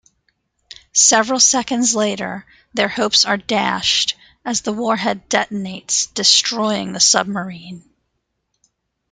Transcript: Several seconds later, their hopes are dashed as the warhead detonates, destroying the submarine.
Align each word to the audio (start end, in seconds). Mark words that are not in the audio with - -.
Several 0.93 1.39
seconds 1.39 1.93
later, 1.93 2.47
their 2.73 2.87
hopes 2.87 3.23
are 3.23 3.37
dashed 3.37 4.15
as 4.43 4.61
the 4.61 4.73
warhead 4.73 5.29
detonates, 5.29 6.11
destroying 6.11 6.91
the 6.91 6.99
submarine. 6.99 7.87